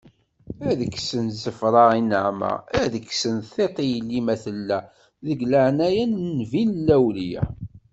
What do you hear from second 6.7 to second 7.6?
d lawliya.